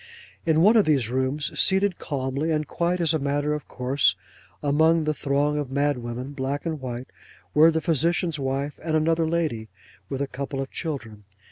[0.47, 4.15] In one of these rooms, seated, calmly, and quite as a matter of course,
[4.63, 7.09] among a throng of mad women, black and white,
[7.53, 9.69] were the physician's wife and another lady,
[10.09, 11.25] with a couple of children.